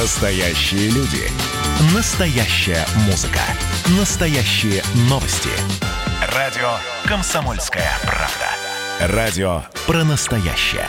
[0.00, 1.28] Настоящие люди.
[1.92, 3.40] Настоящая музыка.
[3.98, 4.80] Настоящие
[5.10, 5.48] новости.
[6.36, 6.74] Радио
[7.04, 9.16] «Комсомольская правда».
[9.16, 10.86] Радио про настоящее.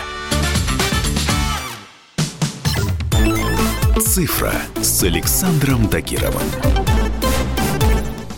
[3.99, 6.43] «Цифра» с Александром Тагировым.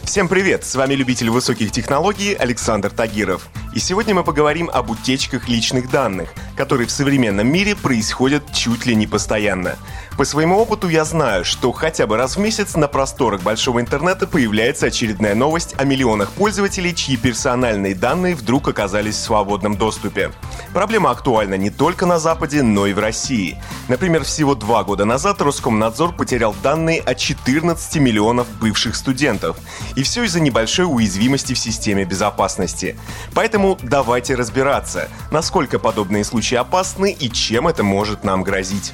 [0.06, 0.64] Всем привет!
[0.64, 3.50] С вами любитель высоких технологий Александр Тагиров.
[3.74, 8.96] И сегодня мы поговорим об утечках личных данных, которые в современном мире происходят чуть ли
[8.96, 9.78] не постоянно.
[10.18, 14.28] По своему опыту я знаю, что хотя бы раз в месяц на просторах большого интернета
[14.28, 20.32] появляется очередная новость о миллионах пользователей, чьи персональные данные вдруг оказались в свободном доступе.
[20.74, 23.58] Проблема актуальна не только на Западе, но и в России.
[23.88, 29.58] Например, всего два года назад Роскомнадзор потерял данные о 14 миллионов бывших студентов.
[29.96, 32.98] И все из-за небольшой уязвимости в системе безопасности.
[33.34, 38.94] Поэтому давайте разбираться, насколько подобные случаи опасны и чем это может нам грозить.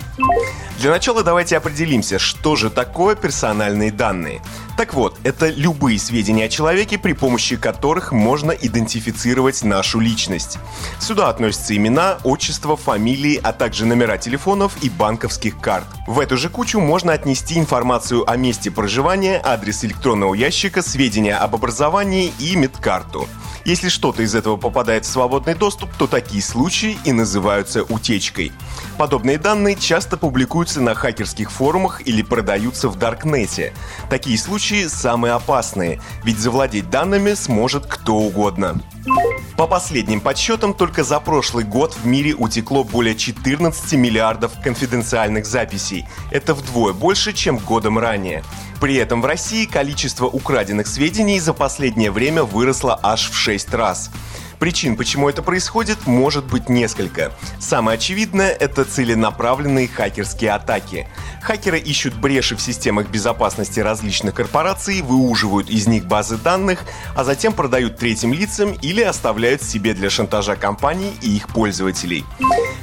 [0.80, 4.41] Для начала давайте определимся, что же такое персональные данные.
[4.77, 10.59] Так вот, это любые сведения о человеке, при помощи которых можно идентифицировать нашу личность.
[10.99, 15.87] Сюда относятся имена, отчество, фамилии, а также номера телефонов и банковских карт.
[16.05, 21.55] В эту же кучу можно отнести информацию о месте проживания, адрес электронного ящика, сведения об
[21.55, 23.27] образовании и медкарту.
[23.65, 28.53] Если что-то из этого попадает в свободный доступ, то такие случаи и называются утечкой.
[28.98, 33.73] Подобные данные часто публикуются на хакерских форумах или продаются в Даркнете.
[34.09, 38.82] Такие случаи самые опасные, ведь завладеть данными сможет кто угодно.
[39.57, 46.05] По последним подсчетам, только за прошлый год в мире утекло более 14 миллиардов конфиденциальных записей.
[46.32, 48.43] Это вдвое больше, чем годом ранее.
[48.79, 54.12] При этом в России количество украденных сведений за последнее время выросло аж в 6 раз.
[54.60, 57.32] Причин, почему это происходит, может быть несколько.
[57.60, 61.08] Самое очевидное– это целенаправленные хакерские атаки.
[61.44, 66.80] Хакеры ищут бреши в системах безопасности различных корпораций, выуживают из них базы данных,
[67.16, 72.25] а затем продают третьим лицам или оставляют себе для шантажа компаний и их пользователей.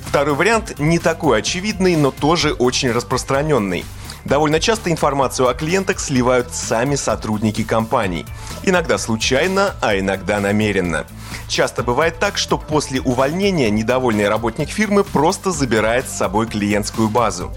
[0.06, 3.84] Второй вариант не такой очевидный, но тоже очень распространенный–
[4.24, 8.24] Довольно часто информацию о клиентах сливают сами сотрудники компаний.
[8.62, 11.06] Иногда случайно, а иногда намеренно.
[11.46, 17.52] Часто бывает так, что после увольнения недовольный работник фирмы просто забирает с собой клиентскую базу.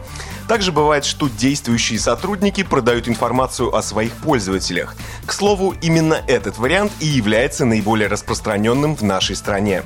[0.48, 4.96] Также бывает, что действующие сотрудники продают информацию о своих пользователях.
[5.26, 9.84] К слову, именно этот вариант и является наиболее распространенным в нашей стране.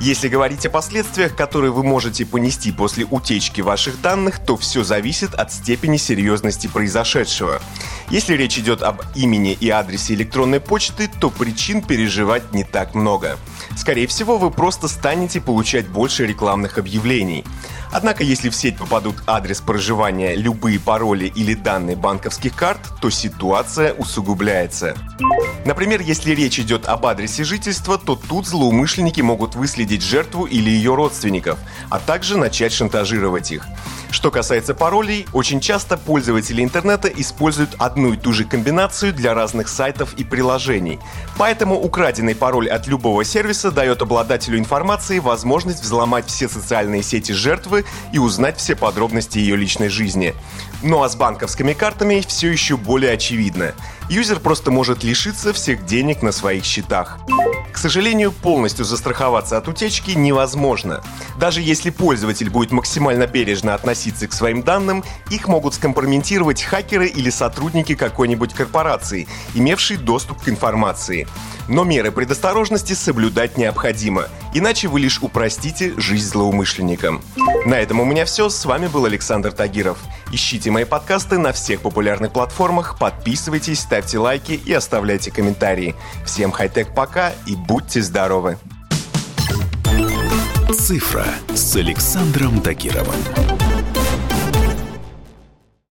[0.00, 5.34] Если говорить о последствиях, которые вы можете понести после утечки ваших данных, то все зависит
[5.34, 7.62] от степени серьезности произошедшего.
[8.10, 13.38] Если речь идет об имени и адресе электронной почты, то причин переживать не так много.
[13.76, 17.44] Скорее всего, вы просто станете получать больше рекламных объявлений.
[17.92, 23.92] Однако, если в сеть попадут адрес проживания, любые пароли или данные банковских карт, то ситуация
[23.94, 24.96] усугубляется.
[25.64, 30.94] Например, если речь идет об адресе жительства, то тут злоумышленники могут выследить жертву или ее
[30.94, 31.58] родственников,
[31.90, 33.66] а также начать шантажировать их.
[34.10, 39.68] Что касается паролей, очень часто пользователи интернета используют одну и ту же комбинацию для разных
[39.68, 41.00] сайтов и приложений.
[41.36, 47.32] Поэтому украденный пароль от любого сервиса дает обладателю информации возможность взломать все социальные сети
[47.76, 50.34] жертвы и узнать все подробности ее личной жизни.
[50.82, 53.72] Ну а с банковскими картами все еще более очевидно.
[54.08, 57.18] Юзер просто может лишиться всех денег на своих счетах.
[57.72, 61.02] К сожалению, полностью застраховаться от утечки невозможно.
[61.38, 67.30] Даже если пользователь будет максимально бережно относиться к своим данным, их могут скомпрометировать хакеры или
[67.30, 71.26] сотрудники какой-нибудь корпорации, имевшие доступ к информации.
[71.68, 77.20] Но меры предосторожности соблюдать необходимо, иначе вы лишь упростите жизнь злоумышленникам.
[77.66, 78.48] На этом у меня все.
[78.48, 79.98] С вами был Александр Тагиров.
[80.30, 85.96] Ищите мои подкасты на всех популярных платформах, подписывайтесь, ставьте лайки и оставляйте комментарии.
[86.24, 88.56] Всем хай-тек пока и будьте здоровы!
[90.72, 93.65] «Цифра» с Александром Тагировым.